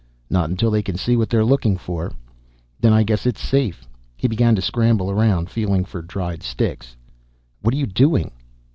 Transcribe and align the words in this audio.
"Not 0.31 0.49
until 0.49 0.71
they 0.71 0.81
can 0.81 0.97
see 0.97 1.15
what 1.15 1.29
they're 1.29 1.45
looking 1.45 1.77
for." 1.77 2.11
"Then 2.79 2.91
I 2.91 3.03
guess 3.03 3.27
it's 3.27 3.39
safe." 3.39 3.87
He 4.17 4.27
began 4.27 4.55
to 4.55 4.61
scramble 4.63 5.11
around, 5.11 5.51
feeling 5.51 5.85
for 5.85 6.01
dried 6.01 6.41
sticks. 6.41 6.95
"What 7.61 7.75
are 7.75 7.77
you 7.77 7.85
doing?" 7.85 8.31